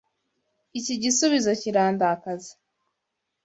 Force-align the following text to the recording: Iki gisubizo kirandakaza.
Iki 0.79 0.93
gisubizo 1.03 1.51
kirandakaza. 1.61 2.53